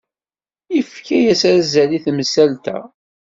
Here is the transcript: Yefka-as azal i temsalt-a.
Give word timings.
Yefka-as 0.75 1.41
azal 1.53 1.91
i 1.97 1.99
temsalt-a. 2.05 2.79